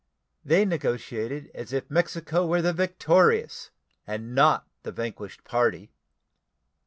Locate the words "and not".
4.07-4.67